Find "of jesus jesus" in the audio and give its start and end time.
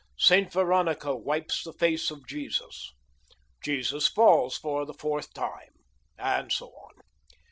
2.09-4.07